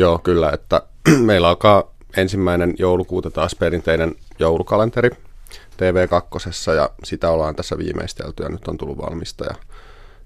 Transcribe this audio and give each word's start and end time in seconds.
Joo, 0.00 0.18
kyllä, 0.18 0.50
että 0.50 0.82
meillä 1.28 1.48
alkaa 1.48 1.94
ensimmäinen 2.16 2.74
joulukuuta 2.78 3.30
taas 3.30 3.54
perinteinen 3.54 4.14
joulukalenteri 4.38 5.10
TV2 5.50 6.74
ja 6.76 6.90
sitä 7.04 7.30
ollaan 7.30 7.56
tässä 7.56 7.78
viimeistelty 7.78 8.42
ja 8.42 8.48
nyt 8.48 8.68
on 8.68 8.78
tullut 8.78 8.98
valmista 8.98 9.44
ja, 9.44 9.54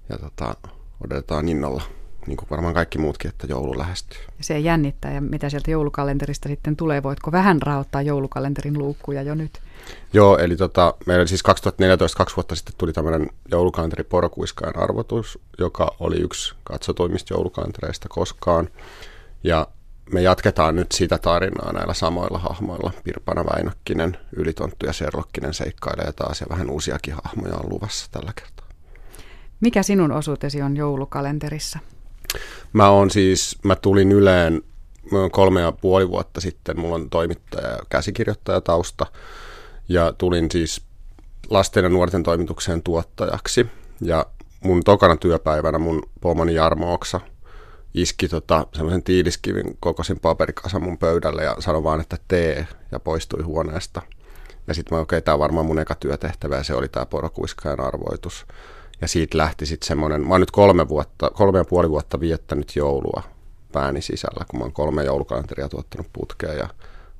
ja 0.08 0.18
tota, 0.18 0.54
odotetaan 1.04 1.48
innolla 1.48 1.82
niin 2.26 2.36
kuin 2.36 2.50
varmaan 2.50 2.74
kaikki 2.74 2.98
muutkin, 2.98 3.28
että 3.28 3.46
joulu 3.46 3.78
lähestyy. 3.78 4.18
Se 4.40 4.58
jännittää 4.58 5.12
ja 5.12 5.20
mitä 5.20 5.50
sieltä 5.50 5.70
joulukalenterista 5.70 6.48
sitten 6.48 6.76
tulee, 6.76 7.02
voitko 7.02 7.32
vähän 7.32 7.62
raottaa 7.62 8.02
joulukalenterin 8.02 8.78
luukkuja 8.78 9.22
jo 9.22 9.34
nyt? 9.34 9.60
Joo, 10.12 10.38
eli 10.38 10.56
tota, 10.56 10.94
meillä 11.06 11.26
siis 11.26 11.42
2014, 11.42 12.18
kaksi 12.18 12.36
vuotta 12.36 12.54
sitten 12.54 12.74
tuli 12.78 12.92
tämmöinen 12.92 13.30
joulukalenteri 13.50 14.04
Porokuiskajan 14.04 14.78
arvotus, 14.78 15.38
joka 15.58 15.94
oli 16.00 16.16
yksi 16.16 16.54
katsotoimista 16.64 17.34
joulukalentereista 17.34 18.08
koskaan. 18.08 18.68
Ja 19.44 19.68
me 20.12 20.22
jatketaan 20.22 20.76
nyt 20.76 20.92
sitä 20.92 21.18
tarinaa 21.18 21.72
näillä 21.72 21.94
samoilla 21.94 22.38
hahmoilla. 22.38 22.92
Pirpana 23.04 23.44
Väinökkinen, 23.44 24.16
Ylitonttu 24.36 24.86
ja 24.86 24.92
Serlokkinen 24.92 25.54
seikkailee 25.54 26.12
taas 26.12 26.40
ja 26.40 26.46
vähän 26.50 26.70
uusiakin 26.70 27.14
hahmoja 27.24 27.54
on 27.54 27.70
luvassa 27.70 28.06
tällä 28.10 28.32
kertaa. 28.40 28.68
Mikä 29.60 29.82
sinun 29.82 30.12
osuutesi 30.12 30.62
on 30.62 30.76
joulukalenterissa? 30.76 31.78
Mä 32.72 32.88
on 32.88 33.10
siis, 33.10 33.58
mä 33.64 33.76
tulin 33.76 34.12
Yleen 34.12 34.62
kolme 35.30 35.60
ja 35.60 35.72
puoli 35.72 36.08
vuotta 36.08 36.40
sitten, 36.40 36.80
mulla 36.80 36.94
on 36.94 37.10
toimittaja 37.10 37.68
ja 37.68 37.78
käsikirjoittaja 37.88 38.60
tausta, 38.60 39.06
ja 39.88 40.12
tulin 40.12 40.50
siis 40.50 40.82
lasten 41.50 41.84
ja 41.84 41.88
nuorten 41.88 42.22
toimitukseen 42.22 42.82
tuottajaksi. 42.82 43.66
Ja 44.00 44.26
mun 44.60 44.84
tokana 44.84 45.16
työpäivänä 45.16 45.78
mun 45.78 46.02
pomoni 46.20 46.54
Jarmo 46.54 46.94
Oksa 46.94 47.20
iski 47.94 48.28
tota, 48.28 48.66
semmoisen 48.74 49.02
tiiliskivin 49.02 49.76
kokoisin 49.80 50.20
paperikasan 50.20 50.82
mun 50.82 50.98
pöydälle 50.98 51.44
ja 51.44 51.56
sanoi 51.58 51.82
vaan, 51.82 52.00
että 52.00 52.16
tee, 52.28 52.66
ja 52.92 53.00
poistui 53.00 53.42
huoneesta. 53.42 54.02
Ja 54.66 54.74
sitten 54.74 54.96
mä, 54.98 55.00
okei, 55.00 55.16
okay, 55.16 55.24
tämä 55.24 55.32
on 55.34 55.40
varmaan 55.40 55.66
mun 55.66 55.78
eka 55.78 55.94
työtehtävä, 55.94 56.56
ja 56.56 56.64
se 56.64 56.74
oli 56.74 56.88
tämä 56.88 57.06
porokuiskajan 57.06 57.80
arvoitus. 57.80 58.46
Ja 59.00 59.08
siitä 59.08 59.38
lähti 59.38 59.66
sitten 59.66 59.86
semmoinen, 59.86 60.20
mä 60.20 60.34
oon 60.34 60.40
nyt 60.40 60.50
kolme, 60.50 60.88
vuotta, 60.88 61.30
kolme 61.30 61.58
ja 61.58 61.64
puoli 61.64 61.90
vuotta 61.90 62.20
viettänyt 62.20 62.76
joulua 62.76 63.22
pääni 63.72 64.02
sisällä, 64.02 64.44
kun 64.48 64.60
mä 64.60 64.64
oon 64.64 64.72
kolme 64.72 65.04
joulukalenteria 65.04 65.68
tuottanut 65.68 66.06
putkeen 66.12 66.58
ja 66.58 66.68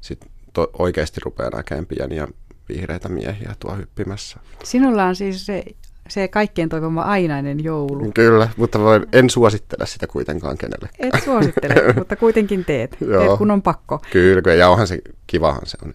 sitten 0.00 0.30
oikeasti 0.78 1.20
rupeaa 1.24 1.50
näkemään 1.50 1.86
pieniä 1.86 2.28
vihreitä 2.68 3.08
miehiä 3.08 3.54
tuo 3.60 3.76
hyppimässä. 3.76 4.40
Sinulla 4.64 5.04
on 5.04 5.16
siis 5.16 5.46
se, 5.46 5.64
se 6.08 6.28
kaikkien 6.28 6.68
toivoma 6.68 7.02
ainainen 7.02 7.64
joulu. 7.64 8.12
Kyllä, 8.14 8.48
mutta 8.56 8.78
voin, 8.78 9.06
en 9.12 9.30
suosittele 9.30 9.86
sitä 9.86 10.06
kuitenkaan 10.06 10.58
kenelle. 10.58 10.88
Et 10.98 11.24
suosittele, 11.24 11.74
mutta 11.98 12.16
kuitenkin 12.16 12.64
teet, 12.64 12.90
teet 12.90 13.38
kun 13.38 13.50
on 13.50 13.62
pakko. 13.62 14.00
Kyllä, 14.12 14.54
ja 14.54 14.68
onhan 14.68 14.86
se, 14.86 14.98
kivahan 15.26 15.66
se 15.66 15.78
on. 15.84 15.94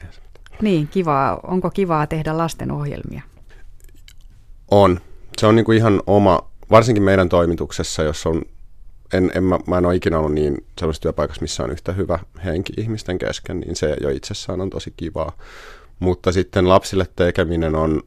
Niin, 0.61 0.87
kivaa. 0.87 1.39
Onko 1.43 1.69
kivaa 1.69 2.07
tehdä 2.07 2.37
lasten 2.37 2.71
ohjelmia? 2.71 3.21
On 4.71 4.99
se 5.39 5.45
on 5.47 5.55
niin 5.55 5.65
kuin 5.65 5.77
ihan 5.77 6.01
oma, 6.07 6.49
varsinkin 6.71 7.03
meidän 7.03 7.29
toimituksessa, 7.29 8.03
jos 8.03 8.25
on, 8.25 8.41
en, 9.13 9.31
en, 9.35 9.43
mä, 9.43 9.59
mä 9.67 9.77
en 9.77 9.85
ole 9.85 9.95
ikinä 9.95 10.19
ollut 10.19 10.33
niin 10.33 10.65
sellaisessa 10.79 11.01
työpaikassa, 11.01 11.41
missä 11.41 11.63
on 11.63 11.71
yhtä 11.71 11.91
hyvä 11.91 12.19
henki 12.45 12.73
ihmisten 12.77 13.17
kesken, 13.17 13.59
niin 13.59 13.75
se 13.75 13.95
jo 14.01 14.09
itsessään 14.09 14.61
on 14.61 14.69
tosi 14.69 14.93
kivaa. 14.97 15.31
Mutta 15.99 16.31
sitten 16.31 16.69
lapsille 16.69 17.05
tekeminen 17.15 17.75
on, 17.75 18.03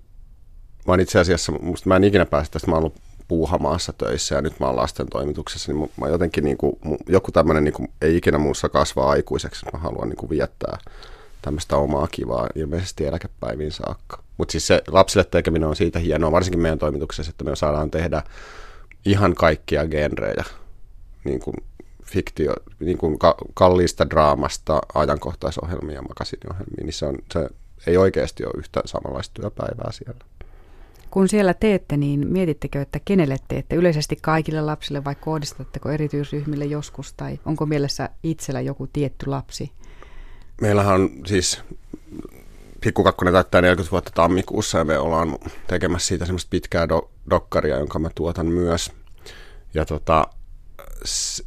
vaan 0.86 1.00
itse 1.00 1.18
asiassa, 1.18 1.52
musta 1.52 1.88
mä 1.88 1.96
en 1.96 2.04
ikinä 2.04 2.26
pääse 2.26 2.50
tästä, 2.50 2.68
mä 2.68 2.74
oon 2.74 2.84
ollut 2.84 3.00
puuhamaassa 3.28 3.92
töissä 3.92 4.34
ja 4.34 4.42
nyt 4.42 4.60
mä 4.60 4.66
oon 4.66 4.76
lasten 4.76 5.06
toimituksessa, 5.08 5.72
niin 5.72 5.90
mä 6.00 6.08
jotenkin 6.08 6.44
niin 6.44 6.56
kuin, 6.56 6.76
joku 7.08 7.32
tämmöinen 7.32 7.64
niin 7.64 7.88
ei 8.02 8.16
ikinä 8.16 8.38
muussa 8.38 8.68
kasvaa 8.68 9.10
aikuiseksi, 9.10 9.66
mä 9.72 9.78
haluan 9.78 10.08
niin 10.08 10.16
kuin 10.16 10.30
viettää 10.30 10.78
tämmöistä 11.42 11.76
omaa 11.76 12.08
kivaa 12.10 12.48
ilmeisesti 12.54 13.06
eläkepäiviin 13.06 13.72
saakka. 13.72 14.22
Mutta 14.38 14.52
siis 14.52 14.66
se 14.66 14.82
lapsille 14.88 15.24
tekeminen 15.24 15.68
on 15.68 15.76
siitä 15.76 15.98
hienoa, 15.98 16.32
varsinkin 16.32 16.60
meidän 16.60 16.78
toimituksessa, 16.78 17.30
että 17.30 17.44
me 17.44 17.56
saadaan 17.56 17.90
tehdä 17.90 18.22
ihan 19.04 19.34
kaikkia 19.34 19.86
genrejä, 19.86 20.44
niin 21.24 21.40
kuin 21.40 21.56
fiktio, 22.04 22.54
niin 22.80 22.98
kuin 22.98 23.18
ka- 23.18 23.36
kalliista 23.54 24.10
draamasta 24.10 24.80
ajankohtaisohjelmia 24.94 25.94
ja 25.94 26.02
makasiniohjelmia, 26.02 26.84
niin 26.84 26.92
se, 26.92 27.06
on, 27.06 27.18
se 27.32 27.48
ei 27.86 27.96
oikeasti 27.96 28.44
ole 28.44 28.52
yhtä 28.58 28.80
samanlaista 28.84 29.40
työpäivää 29.40 29.92
siellä. 29.92 30.24
Kun 31.12 31.28
siellä 31.28 31.54
teette, 31.54 31.96
niin 31.96 32.26
mietittekö, 32.28 32.82
että 32.82 33.00
kenelle 33.04 33.36
teette? 33.48 33.76
Yleisesti 33.76 34.16
kaikille 34.22 34.60
lapsille 34.60 35.04
vai 35.04 35.14
kohdistatteko 35.14 35.90
erityisryhmille 35.90 36.64
joskus 36.64 37.12
tai 37.12 37.40
onko 37.44 37.66
mielessä 37.66 38.10
itsellä 38.22 38.60
joku 38.60 38.88
tietty 38.92 39.26
lapsi? 39.26 39.72
Meillähän 40.60 40.94
on 40.94 41.10
siis 41.26 41.60
Pikku 42.80 43.04
Kakkonen 43.04 43.32
täyttää 43.32 43.60
40 43.60 43.90
vuotta 43.90 44.10
tammikuussa 44.14 44.78
ja 44.78 44.84
me 44.84 44.98
ollaan 44.98 45.38
tekemässä 45.66 46.08
siitä 46.08 46.24
semmoista 46.24 46.50
pitkää 46.50 46.86
do- 46.86 47.08
dokkaria, 47.30 47.78
jonka 47.78 47.98
mä 47.98 48.10
tuotan 48.14 48.46
myös. 48.46 48.92
Ja 49.74 49.84
tota, 49.84 50.26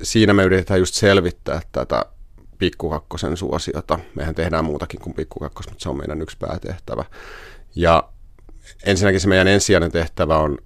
siinä 0.04 0.34
me 0.34 0.44
yritetään 0.44 0.80
just 0.80 0.96
selvittää 0.96 1.62
tätä 1.72 2.06
Pikkukakkosen 2.58 3.38
suosiota. 3.38 4.00
Mehän 4.16 4.36
tehdään 4.36 4.66
muutakin 4.66 5.00
kuin 5.00 5.14
Pikkukakkos, 5.14 5.70
mutta 5.70 5.84
se 5.84 5.90
on 5.90 5.98
meidän 5.98 6.22
yksi 6.22 6.38
päätehtävä. 6.38 7.06
Ja 7.76 8.10
ensinnäkin 8.86 9.22
se 9.22 9.28
meidän 9.28 9.48
ensisijainen 9.48 9.92
tehtävä 9.92 10.38
on 10.38 10.58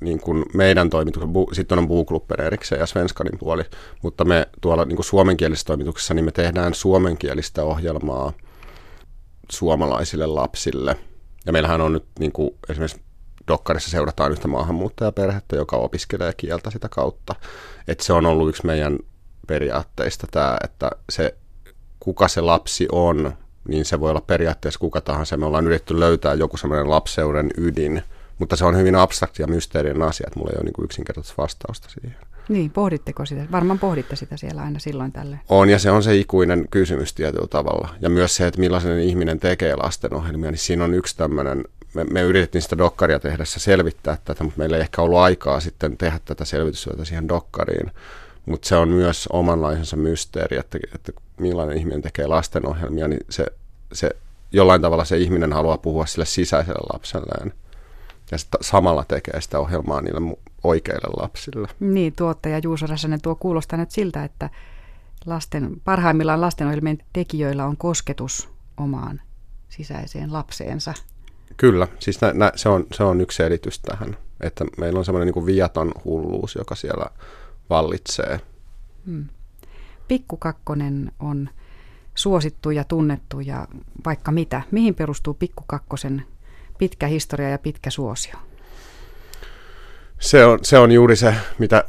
niin 0.00 0.20
kuin 0.20 0.44
meidän 0.54 0.90
toimituksen, 0.90 1.30
sitten 1.52 1.78
on 1.78 1.88
Buuklubben 1.88 2.46
erikseen 2.46 2.78
ja 2.78 2.86
Svenskanin 2.86 3.38
puoli, 3.38 3.62
mutta 4.02 4.24
me 4.24 4.48
tuolla 4.60 4.84
niin 4.84 4.96
kuin 4.96 5.06
suomenkielisessä 5.06 5.66
toimituksessa 5.66 6.14
niin 6.14 6.24
me 6.24 6.30
tehdään 6.30 6.74
suomenkielistä 6.74 7.64
ohjelmaa 7.64 8.32
suomalaisille 9.50 10.26
lapsille. 10.26 10.96
Ja 11.46 11.52
meillähän 11.52 11.80
on 11.80 11.92
nyt 11.92 12.04
niin 12.18 12.32
kuin 12.32 12.50
esimerkiksi 12.68 13.00
Dokkarissa 13.48 13.90
seurataan 13.90 14.32
yhtä 14.32 14.48
maahanmuuttajaperhettä, 14.48 15.56
joka 15.56 15.76
opiskelee 15.76 16.32
kieltä 16.36 16.70
sitä 16.70 16.88
kautta. 16.88 17.34
Että 17.88 18.04
se 18.04 18.12
on 18.12 18.26
ollut 18.26 18.48
yksi 18.48 18.66
meidän 18.66 18.98
periaatteista 19.46 20.26
tämä, 20.30 20.56
että 20.64 20.90
se 21.10 21.34
kuka 22.00 22.28
se 22.28 22.40
lapsi 22.40 22.88
on, 22.92 23.32
niin 23.68 23.84
se 23.84 24.00
voi 24.00 24.10
olla 24.10 24.20
periaatteessa 24.20 24.80
kuka 24.80 25.00
tahansa. 25.00 25.36
Me 25.36 25.46
ollaan 25.46 25.66
yritetty 25.66 26.00
löytää 26.00 26.34
joku 26.34 26.56
semmoinen 26.56 26.90
lapseuden 26.90 27.50
ydin, 27.56 28.02
mutta 28.38 28.56
se 28.56 28.64
on 28.64 28.76
hyvin 28.76 28.96
abstrakti 28.96 29.42
ja 29.42 29.46
mysteerinen 29.46 30.02
asia, 30.02 30.24
että 30.26 30.38
mulla 30.38 30.50
ei 30.50 30.56
ole 30.56 30.64
niin 30.64 30.72
kuin 30.72 30.84
yksinkertaista 30.84 31.34
vastausta 31.38 31.88
siihen. 31.88 32.16
Niin, 32.48 32.70
pohditteko 32.70 33.26
sitä? 33.26 33.44
Varmaan 33.52 33.78
pohditte 33.78 34.16
sitä 34.16 34.36
siellä 34.36 34.62
aina 34.62 34.78
silloin 34.78 35.12
tälle. 35.12 35.40
On, 35.48 35.70
ja 35.70 35.78
se 35.78 35.90
on 35.90 36.02
se 36.02 36.16
ikuinen 36.16 36.66
kysymys 36.70 37.14
tietyllä 37.14 37.46
tavalla. 37.46 37.88
Ja 38.00 38.10
myös 38.10 38.36
se, 38.36 38.46
että 38.46 38.60
millaisen 38.60 39.00
ihminen 39.00 39.40
tekee 39.40 39.76
lastenohjelmia, 39.76 40.50
niin 40.50 40.58
siinä 40.58 40.84
on 40.84 40.94
yksi 40.94 41.16
tämmöinen, 41.16 41.64
me, 41.94 42.04
me 42.04 42.22
yritettiin 42.22 42.62
sitä 42.62 42.78
dokkaria 42.78 43.20
tehdessä 43.20 43.60
selvittää 43.60 44.18
tätä, 44.24 44.44
mutta 44.44 44.58
meillä 44.58 44.76
ei 44.76 44.82
ehkä 44.82 45.02
ollut 45.02 45.18
aikaa 45.18 45.60
sitten 45.60 45.96
tehdä 45.96 46.20
tätä 46.24 46.44
selvitystyötä 46.44 47.04
siihen 47.04 47.28
dokkariin. 47.28 47.90
Mutta 48.46 48.68
se 48.68 48.76
on 48.76 48.88
myös 48.88 49.28
omanlaisensa 49.32 49.96
mysteeri, 49.96 50.56
että, 50.56 50.78
että 50.94 51.12
millainen 51.40 51.76
ihminen 51.76 52.02
tekee 52.02 52.26
lastenohjelmia, 52.26 53.08
niin 53.08 53.20
se, 53.30 53.46
se 53.92 54.10
jollain 54.52 54.82
tavalla 54.82 55.04
se 55.04 55.16
ihminen 55.16 55.52
haluaa 55.52 55.78
puhua 55.78 56.06
sille 56.06 56.26
sisäiselle 56.26 56.86
lapselleen 56.92 57.52
ja 58.30 58.38
samalla 58.60 59.04
tekee 59.04 59.40
sitä 59.40 59.58
ohjelmaa 59.58 60.00
niille 60.00 60.36
oikeille 60.64 61.22
lapsille. 61.22 61.68
Niin, 61.80 62.12
tuottaja 62.16 62.58
Juuso 62.58 62.86
Räsänen 62.86 63.20
tuo 63.20 63.34
kuulostaa 63.34 63.78
nyt 63.78 63.90
siltä, 63.90 64.24
että 64.24 64.50
lasten, 65.26 65.80
parhaimmillaan 65.84 66.40
lastenohjelmien 66.40 66.98
tekijöillä 67.12 67.66
on 67.66 67.76
kosketus 67.76 68.48
omaan 68.76 69.20
sisäiseen 69.68 70.32
lapseensa. 70.32 70.94
Kyllä, 71.56 71.88
siis 71.98 72.20
nä, 72.20 72.32
nä, 72.34 72.52
se, 72.56 72.68
on, 72.68 72.86
se 72.92 73.04
on 73.04 73.20
yksi 73.20 73.36
selitys 73.36 73.78
tähän, 73.78 74.16
että 74.40 74.64
meillä 74.78 74.98
on 74.98 75.04
semmoinen 75.04 75.32
niin 75.34 75.46
viaton 75.46 75.92
hulluus, 76.04 76.54
joka 76.54 76.74
siellä 76.74 77.06
vallitsee. 77.70 78.40
Hmm. 79.06 79.26
Pikkukakkonen 80.08 81.12
on 81.20 81.48
suosittu 82.14 82.70
ja 82.70 82.84
tunnettu 82.84 83.40
ja 83.40 83.68
vaikka 84.04 84.32
mitä. 84.32 84.62
Mihin 84.70 84.94
perustuu 84.94 85.34
Pikkukakkosen 85.34 86.24
pitkä 86.78 87.06
historia 87.06 87.48
ja 87.48 87.58
pitkä 87.58 87.90
suosio? 87.90 88.34
Se 90.20 90.44
on, 90.44 90.58
se 90.62 90.78
on 90.78 90.92
juuri 90.92 91.16
se, 91.16 91.34
mitä 91.58 91.84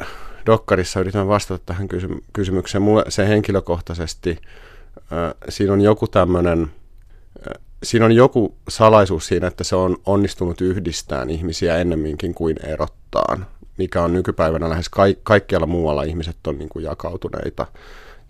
Dokkarissa 0.46 1.00
yritän 1.00 1.28
vastata 1.28 1.64
tähän 1.66 1.88
kysy- 1.88 2.24
kysymykseen. 2.34 2.82
Mulle 2.82 3.04
se 3.10 3.28
henkilökohtaisesti, 3.28 4.38
äh, 4.98 5.34
siinä 5.50 5.74
on 5.74 5.82
joku 5.82 6.08
tämmöinen, 6.08 6.62
äh, 7.48 7.64
siinä 7.84 8.06
on 8.06 8.12
joku 8.12 8.56
salaisuus 8.70 9.28
siinä, 9.28 9.48
että 9.48 9.64
se 9.64 9.76
on 9.76 9.98
onnistunut 10.06 10.62
yhdistämään 10.62 11.30
ihmisiä 11.30 11.78
ennemminkin 11.78 12.34
kuin 12.34 12.58
erottaan, 12.64 13.46
mikä 13.82 14.04
on 14.04 14.14
nykypäivänä 14.14 14.70
lähes 14.70 14.90
ka- 14.90 15.04
kaikkialla 15.24 15.68
muualla 15.68 16.04
ihmiset 16.04 16.48
on 16.48 16.58
niin 16.58 16.70
kuin 16.70 16.86
jakautuneita. 16.86 17.68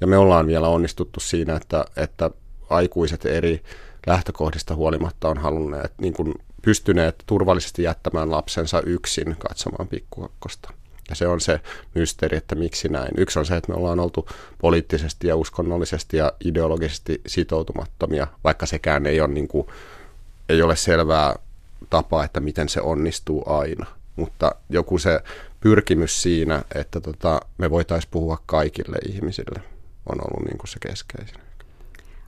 Ja 0.01 0.07
me 0.07 0.18
ollaan 0.18 0.48
vielä 0.48 0.68
onnistuttu 0.68 1.19
siinä, 1.19 1.56
että, 1.56 1.86
että 1.98 2.30
aikuiset 2.69 3.25
eri 3.25 3.62
lähtökohdista 4.07 4.75
huolimatta 4.75 5.30
on 5.30 5.38
halunneet 5.38 5.94
niin 6.01 6.13
kuin 6.13 6.33
pystyneet 6.62 7.24
turvallisesti 7.25 7.83
jättämään 7.83 8.31
lapsensa 8.31 8.81
yksin 8.86 9.36
katsomaan 9.39 9.88
pikkukakkosta. 9.88 10.74
Ja 11.09 11.15
se 11.15 11.27
on 11.27 11.42
se 11.42 11.59
mysteeri, 11.95 12.38
että 12.38 12.56
miksi 12.56 12.89
näin. 12.89 13.12
Yksi 13.18 13.39
on 13.39 13.45
se, 13.45 13.57
että 13.57 13.71
me 13.71 13.77
ollaan 13.77 14.00
oltu 14.00 14.27
poliittisesti 14.57 15.27
ja 15.27 15.36
uskonnollisesti 15.36 16.18
ja 16.18 16.31
ideologisesti 16.45 17.21
sitoutumattomia, 17.27 18.27
vaikka 18.44 18.65
sekään 18.65 19.06
ei 19.06 19.21
ole, 19.21 19.33
niin 19.33 19.48
kuin, 19.48 19.68
ei 20.50 20.62
ole 20.62 20.75
selvää 20.75 21.36
tapaa, 21.89 22.24
että 22.24 22.39
miten 22.39 22.69
se 22.69 22.81
onnistuu 22.81 23.44
aina. 23.45 24.00
Mutta 24.22 24.56
joku 24.70 24.98
se 24.98 25.20
pyrkimys 25.60 26.22
siinä, 26.22 26.64
että 26.76 27.02
tota, 27.02 27.42
me 27.58 27.70
voitaisiin 27.70 28.12
puhua 28.12 28.38
kaikille 28.46 28.98
ihmisille, 29.10 29.62
on 30.10 30.18
ollut 30.22 30.46
niin 30.48 30.58
kuin 30.58 30.68
se 30.68 30.78
keskeisin. 30.80 31.36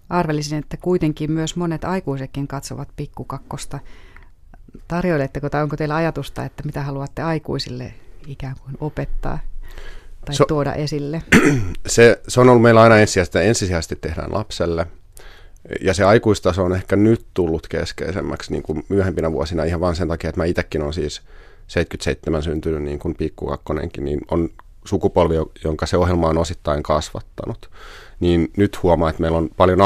Arvelisin, 0.10 0.60
että 0.60 0.78
kuitenkin 0.78 1.31
myös 1.31 1.56
monet 1.56 1.86
aikuisetkin 1.86 2.48
katsovat 2.48 2.90
pikkukakkosta. 2.95 3.80
Tarjoiletteko 4.88 5.50
tai 5.50 5.63
onko 5.63 5.78
teillä 5.78 5.95
ajatusta, 5.95 6.45
että 6.45 6.63
mitä 6.66 6.81
haluatte 6.81 7.22
aikuisille 7.22 7.94
ikään 8.28 8.56
kuin 8.63 8.78
opettaa 8.80 9.40
tai 10.25 10.36
so, 10.36 10.45
tuoda 10.45 10.74
esille? 10.74 11.24
Se, 11.88 12.22
se 12.28 12.42
on 12.42 12.50
ollut 12.50 12.62
meillä 12.62 12.81
aina 12.81 12.98
ensisijaisesti, 12.98 13.40
ensisijaisesti 13.40 13.95
tehdään 13.95 14.34
lapselle. 14.34 14.88
Ja 15.81 15.94
se 15.94 16.04
aikuistaso 16.04 16.63
on 16.63 16.75
ehkä 16.75 16.95
nyt 16.95 17.25
tullut 17.34 17.68
keskeisemmäksi 17.68 18.51
niin 18.51 18.63
kuin 18.63 18.86
myöhempinä 18.90 19.31
vuosina 19.31 19.63
ihan 19.63 19.81
vain 19.81 19.95
sen 19.95 20.07
takia, 20.07 20.30
että 20.30 20.42
mä 20.42 20.45
itsekin 20.45 20.81
olen 20.81 20.94
siis 20.94 21.22
77 21.73 22.43
syntynyt 22.43 22.83
niin 22.83 22.99
kuin 22.99 23.15
pikkukakkonenkin, 23.15 24.05
niin 24.05 24.19
on 24.31 24.49
sukupolvi, 24.85 25.35
jonka 25.63 25.85
se 25.85 25.97
ohjelma 25.97 26.27
on 26.27 26.37
osittain 26.37 26.83
kasvattanut. 26.83 27.69
Niin 28.19 28.51
nyt 28.57 28.83
huomaa, 28.83 29.09
että 29.09 29.21
meillä 29.21 29.37
on 29.37 29.49
paljon 29.57 29.79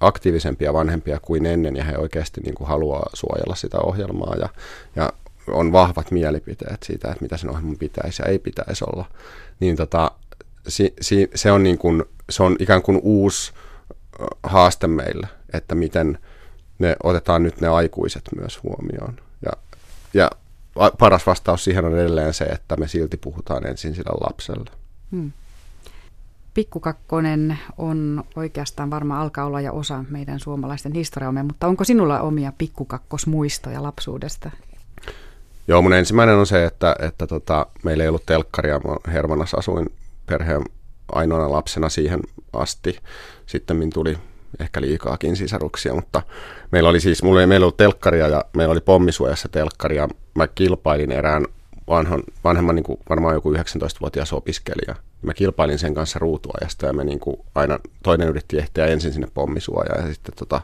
aktiivisempia 0.00 0.72
vanhempia 0.72 1.20
kuin 1.22 1.46
ennen 1.46 1.76
ja 1.76 1.84
he 1.84 1.98
oikeasti 1.98 2.40
niin 2.40 2.54
kuin 2.54 2.68
haluaa 2.68 3.10
suojella 3.14 3.54
sitä 3.54 3.78
ohjelmaa 3.78 4.34
ja, 4.40 4.48
ja 4.96 5.12
on 5.48 5.72
vahvat 5.72 6.10
mielipiteet 6.10 6.82
siitä, 6.82 7.08
että 7.08 7.22
mitä 7.22 7.36
sen 7.36 7.50
ohjelman 7.50 7.76
pitäisi 7.76 8.22
ja 8.22 8.28
ei 8.28 8.38
pitäisi 8.38 8.84
olla, 8.84 9.04
niin 9.60 9.76
tota, 9.76 10.10
si, 10.68 10.94
si, 11.00 11.30
se, 11.34 11.52
on 11.52 11.62
niin 11.62 11.78
kuin, 11.78 12.04
se 12.30 12.42
on 12.42 12.56
ikään 12.58 12.82
kuin 12.82 13.00
uusi 13.02 13.52
haaste 14.42 14.86
meille, 14.86 15.28
että 15.52 15.74
miten 15.74 16.18
me 16.78 16.96
otetaan 17.02 17.42
nyt 17.42 17.60
ne 17.60 17.68
aikuiset 17.68 18.22
myös 18.36 18.62
huomioon. 18.62 19.16
Ja, 19.42 19.52
ja 20.14 20.30
paras 20.98 21.26
vastaus 21.26 21.64
siihen 21.64 21.84
on 21.84 21.98
edelleen 21.98 22.34
se, 22.34 22.44
että 22.44 22.76
me 22.76 22.88
silti 22.88 23.16
puhutaan 23.16 23.66
ensin 23.66 23.94
sillä 23.94 24.12
lapselle. 24.20 24.70
Hmm. 25.10 25.32
Pikkukakkonen 26.54 27.58
on 27.78 28.24
oikeastaan 28.36 28.90
varmaan 28.90 29.20
alkaa 29.20 29.46
olla 29.46 29.60
ja 29.60 29.72
osa 29.72 30.04
meidän 30.10 30.40
suomalaisten 30.40 30.92
historiamme, 30.92 31.42
mutta 31.42 31.66
onko 31.66 31.84
sinulla 31.84 32.20
omia 32.20 32.52
pikkukakkosmuistoja 32.58 33.82
lapsuudesta? 33.82 34.50
Joo, 35.68 35.82
mun 35.82 35.92
ensimmäinen 35.92 36.36
on 36.36 36.46
se, 36.46 36.64
että, 36.64 36.96
että 36.98 37.26
tota, 37.26 37.66
meillä 37.82 38.02
ei 38.02 38.08
ollut 38.08 38.26
telkkaria. 38.26 38.78
Mä 38.78 39.12
Hermanassa 39.12 39.56
asuin 39.56 39.86
perheen 40.26 40.62
ainoana 41.12 41.52
lapsena 41.52 41.88
siihen 41.88 42.20
asti. 42.52 42.98
Sitten 43.46 43.90
tuli 43.90 44.18
ehkä 44.60 44.80
liikaakin 44.80 45.36
sisaruksia, 45.36 45.94
mutta 45.94 46.22
meillä 46.70 46.88
oli 46.88 47.00
siis, 47.00 47.22
mulla 47.22 47.40
ei 47.40 47.46
meillä 47.46 47.64
ollut 47.64 47.76
telkkaria 47.76 48.28
ja 48.28 48.44
meillä 48.56 48.72
oli 48.72 48.80
pommisuojassa 48.80 49.48
telkkaria. 49.48 50.08
Mä 50.34 50.46
kilpailin 50.46 51.12
erään 51.12 51.46
vanhan, 51.88 52.22
vanhemman, 52.44 52.74
niin 52.74 52.84
kuin 52.84 53.00
varmaan 53.08 53.34
joku 53.34 53.52
19-vuotias 53.52 54.32
opiskelija. 54.32 54.94
Mä 55.22 55.34
kilpailin 55.34 55.78
sen 55.78 55.94
kanssa 55.94 56.18
ruutuajasta 56.18 56.86
ja 56.86 56.92
me 56.92 57.04
niin 57.04 57.20
kuin 57.20 57.36
aina, 57.54 57.78
toinen 58.02 58.28
yritti 58.28 58.58
ehtiä 58.58 58.86
ensin 58.86 59.12
sinne 59.12 59.28
pommisuojaan 59.34 60.06
ja 60.06 60.14
sitten, 60.14 60.34
tota, 60.34 60.60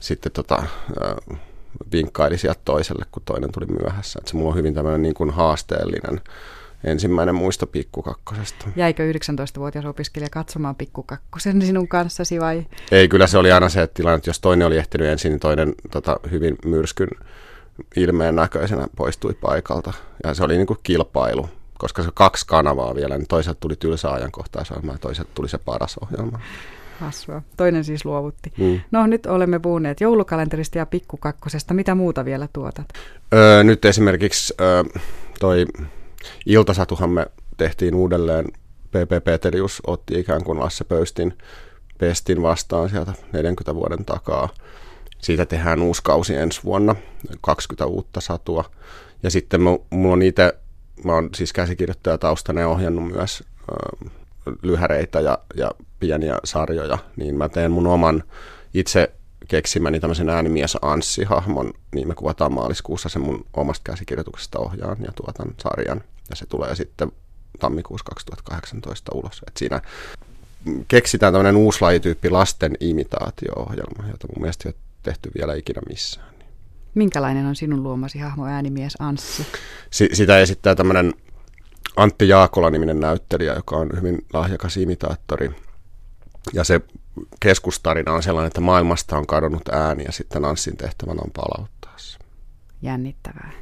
sitten 0.00 0.32
tota, 0.32 0.56
äh, 0.56 1.38
vinkkaili 1.92 2.38
sieltä 2.38 2.60
toiselle, 2.64 3.04
kun 3.12 3.22
toinen 3.24 3.52
tuli 3.52 3.66
myöhässä. 3.66 4.18
Et 4.22 4.28
se 4.28 4.36
mulla 4.36 4.50
on 4.50 4.56
hyvin 4.56 4.74
tämmöinen 4.74 5.02
niin 5.02 5.14
kuin 5.14 5.30
haasteellinen 5.30 6.20
ensimmäinen 6.84 7.34
muisto 7.34 7.66
pikkukakkosesta. 7.66 8.68
Jäikö 8.76 9.12
19-vuotias 9.12 9.84
opiskelija 9.84 10.30
katsomaan 10.30 10.76
pikkukakkosen 10.76 11.62
sinun 11.66 11.88
kanssasi 11.88 12.40
vai? 12.40 12.66
Ei, 12.92 13.08
kyllä 13.08 13.26
se 13.26 13.38
oli 13.38 13.52
aina 13.52 13.68
se 13.68 13.82
että 13.82 13.94
tilanne, 13.94 14.16
että 14.16 14.30
jos 14.30 14.40
toinen 14.40 14.66
oli 14.66 14.76
ehtinyt 14.76 15.08
ensin, 15.08 15.30
niin 15.30 15.40
toinen 15.40 15.74
tota, 15.92 16.20
hyvin 16.30 16.56
myrskyn 16.64 17.08
ilmeen 17.96 18.36
näköisenä 18.36 18.86
poistui 18.96 19.34
paikalta. 19.34 19.92
Ja 20.24 20.34
se 20.34 20.44
oli 20.44 20.56
niin 20.56 20.66
kuin 20.66 20.78
kilpailu, 20.82 21.48
koska 21.78 22.02
se 22.02 22.10
kaksi 22.14 22.46
kanavaa 22.46 22.94
vielä, 22.94 23.18
niin 23.18 23.28
toiselta 23.28 23.60
tuli 23.60 23.76
tylsä 23.76 24.12
ajankohtaisohjelma 24.12 24.92
ja 24.92 24.98
toiselta 24.98 25.30
tuli 25.34 25.48
se 25.48 25.58
paras 25.58 25.96
ohjelma. 26.02 26.40
Hassua. 27.00 27.42
Toinen 27.56 27.84
siis 27.84 28.04
luovutti. 28.04 28.52
Mm. 28.58 28.80
No 28.90 29.06
nyt 29.06 29.26
olemme 29.26 29.58
puhuneet 29.58 30.00
joulukalenterista 30.00 30.78
ja 30.78 30.86
pikkukakkosesta. 30.86 31.74
Mitä 31.74 31.94
muuta 31.94 32.24
vielä 32.24 32.48
tuotat? 32.52 32.86
Öö, 33.34 33.64
nyt 33.64 33.84
esimerkiksi 33.84 34.54
öö, 34.60 34.84
toi 35.40 35.66
Iltasatuhan 36.46 37.10
me 37.10 37.26
tehtiin 37.56 37.94
uudelleen. 37.94 38.44
PP 38.90 39.24
Peterius 39.24 39.82
otti 39.86 40.20
ikään 40.20 40.44
kuin 40.44 40.60
Lasse 40.60 40.84
Pöystin 40.84 41.34
pestin 41.98 42.42
vastaan 42.42 42.90
sieltä 42.90 43.12
40 43.32 43.74
vuoden 43.74 44.04
takaa. 44.04 44.48
Siitä 45.18 45.46
tehdään 45.46 45.82
uusi 45.82 46.02
kausi 46.04 46.34
ensi 46.34 46.60
vuonna, 46.64 46.94
20 47.40 47.86
uutta 47.86 48.20
satua. 48.20 48.64
Ja 49.22 49.30
sitten 49.30 49.60
mulla 49.60 50.12
on 50.12 50.22
itse, 50.22 50.54
mä 51.04 51.12
oon 51.12 51.28
siis 51.34 51.52
käsikirjoittaja 51.52 52.18
taustana 52.18 52.60
ja 52.60 52.68
ohjannut 52.68 53.12
myös 53.12 53.44
äh, 53.72 54.10
lyhäreitä 54.62 55.20
ja, 55.20 55.38
ja 55.54 55.70
pieniä 56.00 56.38
sarjoja, 56.44 56.98
niin 57.16 57.34
mä 57.34 57.48
teen 57.48 57.70
mun 57.70 57.86
oman 57.86 58.24
itse 58.74 59.12
keksimäni 59.48 60.00
tämmöisen 60.00 60.28
äänimies 60.28 60.76
Anssi-hahmon, 60.82 61.72
niin 61.94 62.08
me 62.08 62.14
kuvataan 62.14 62.52
maaliskuussa 62.52 63.08
sen 63.08 63.22
mun 63.22 63.44
omasta 63.54 63.82
käsikirjoituksesta 63.84 64.58
ohjaan 64.58 64.96
ja 65.00 65.12
tuotan 65.12 65.54
sarjan. 65.62 66.00
Ja 66.30 66.36
se 66.36 66.46
tulee 66.46 66.74
sitten 66.74 67.12
tammikuussa 67.58 68.04
2018 68.04 69.14
ulos. 69.14 69.42
Et 69.46 69.56
siinä 69.56 69.80
keksitään 70.88 71.32
tämmöinen 71.32 71.56
uusi 71.56 71.78
lajityyppi 71.80 72.30
lasten 72.30 72.76
imitaatio-ohjelma, 72.80 74.08
jota 74.10 74.28
mun 74.28 74.42
mielestä 74.42 74.68
ei 74.68 74.74
ole 74.76 74.82
tehty 75.02 75.30
vielä 75.38 75.54
ikinä 75.54 75.80
missään. 75.88 76.28
Minkälainen 76.94 77.46
on 77.46 77.56
sinun 77.56 77.82
luomasi 77.82 78.18
hahmo 78.18 78.46
äänimies 78.46 78.94
Anssi? 78.98 79.46
Si- 79.90 80.10
sitä 80.12 80.38
esittää 80.38 80.74
tämmöinen 80.74 81.14
Antti 81.96 82.28
Jaakola-niminen 82.28 83.00
näyttelijä, 83.00 83.54
joka 83.54 83.76
on 83.76 83.90
hyvin 83.96 84.26
lahjakas 84.32 84.76
imitaattori. 84.76 85.50
Ja 86.52 86.64
se 86.64 86.80
keskustarina 87.40 88.12
on 88.12 88.22
sellainen, 88.22 88.46
että 88.46 88.60
maailmasta 88.60 89.18
on 89.18 89.26
kadonnut 89.26 89.68
ääni 89.68 90.04
ja 90.04 90.12
sitten 90.12 90.44
Anssin 90.44 90.76
tehtävänä 90.76 91.20
on 91.24 91.30
palauttaa 91.30 91.92
se. 91.96 92.18
Jännittävää. 92.82 93.52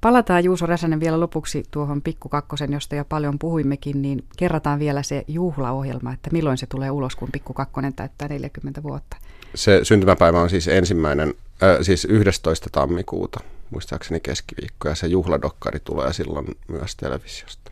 Palataan 0.00 0.44
Juuso 0.44 0.66
Räsänen 0.66 1.00
vielä 1.00 1.20
lopuksi 1.20 1.62
tuohon 1.70 2.02
Pikkukakkosen, 2.02 2.72
josta 2.72 2.94
jo 2.94 3.04
paljon 3.04 3.38
puhuimmekin, 3.38 4.02
niin 4.02 4.24
kerrataan 4.36 4.78
vielä 4.78 5.02
se 5.02 5.24
juhlaohjelma, 5.28 6.12
että 6.12 6.30
milloin 6.32 6.58
se 6.58 6.66
tulee 6.66 6.90
ulos, 6.90 7.16
kun 7.16 7.32
Pikkukakkonen 7.32 7.94
täyttää 7.94 8.28
40 8.28 8.82
vuotta. 8.82 9.16
Se 9.54 9.80
syntymäpäivä 9.82 10.40
on 10.40 10.50
siis 10.50 10.68
ensimmäinen, 10.68 11.34
äh, 11.62 11.78
siis 11.82 12.06
11. 12.10 12.70
tammikuuta, 12.72 13.40
muistaakseni 13.70 14.20
keskiviikko, 14.20 14.88
ja 14.88 14.94
se 14.94 15.06
juhladokkari 15.06 15.80
tulee 15.80 16.12
silloin 16.12 16.46
myös 16.68 16.96
televisiosta. 16.96 17.70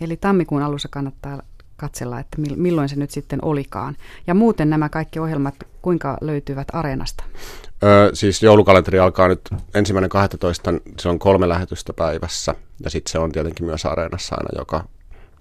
Eli 0.00 0.16
tammikuun 0.16 0.62
alussa 0.62 0.88
kannattaa 0.88 1.42
katsella, 1.76 2.20
että 2.20 2.36
milloin 2.56 2.88
se 2.88 2.96
nyt 2.96 3.10
sitten 3.10 3.44
olikaan. 3.44 3.96
Ja 4.26 4.34
muuten 4.34 4.70
nämä 4.70 4.88
kaikki 4.88 5.18
ohjelmat, 5.18 5.54
kuinka 5.82 6.18
löytyvät 6.20 6.68
Areenasta? 6.72 7.24
Öö, 7.82 8.10
siis 8.14 8.42
joulukalenteri 8.42 8.98
alkaa 8.98 9.28
nyt 9.28 9.40
ensimmäinen 9.74 10.10
12, 10.10 10.74
se 10.98 11.08
on 11.08 11.18
kolme 11.18 11.48
lähetystä 11.48 11.92
päivässä. 11.92 12.54
Ja 12.84 12.90
sitten 12.90 13.12
se 13.12 13.18
on 13.18 13.32
tietenkin 13.32 13.66
myös 13.66 13.86
Areenassa 13.86 14.36
aina 14.38 14.58
joka, 14.58 14.84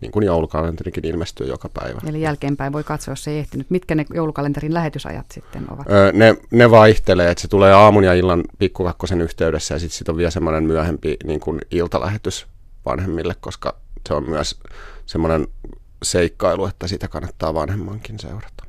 niin 0.02 0.12
kuin 0.12 0.26
joulukalenterikin 0.26 1.06
ilmestyy 1.06 1.48
joka 1.48 1.70
päivä. 1.70 2.00
Eli 2.08 2.22
jälkeenpäin 2.22 2.74
voi 2.74 2.84
katsoa, 2.84 3.12
jos 3.12 3.28
ei 3.28 3.40
ehtinyt. 3.40 3.70
Mitkä 3.70 3.96
ne 3.96 4.06
joulukalenterin 4.14 4.74
lähetysajat 4.74 5.26
sitten 5.32 5.74
ovat? 5.74 5.88
Öö, 5.92 6.12
ne, 6.12 6.36
ne 6.52 6.72
vaihtelee, 6.72 7.32
että 7.32 7.42
se 7.42 7.48
tulee 7.48 7.74
aamun 7.74 8.04
ja 8.04 8.14
illan 8.14 8.44
pikkukakkosen 8.58 9.22
yhteydessä 9.22 9.76
ja 9.76 9.80
sitten 9.80 9.98
sit 9.98 10.10
on 10.10 10.18
vielä 10.18 10.32
semmoinen 10.32 10.64
myöhempi 10.64 11.18
niin 11.24 11.40
kuin 11.40 11.62
iltalähetys 11.72 12.48
vanhemmille, 12.86 13.36
koska 13.40 13.76
se 14.08 14.14
on 14.14 14.30
myös 14.30 14.60
semmoinen 15.06 15.48
seikkailu, 16.04 16.66
että 16.66 16.88
sitä 16.88 17.08
kannattaa 17.08 17.54
vanhemmankin 17.54 18.20
seurata. 18.20 18.66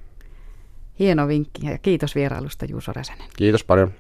Hieno 0.99 1.29
vinkki 1.29 1.67
ja 1.67 1.79
kiitos 1.79 2.15
vierailusta 2.15 2.65
Juuso 2.65 2.93
Räsänen. 2.93 3.29
Kiitos 3.37 3.65
paljon. 3.65 3.93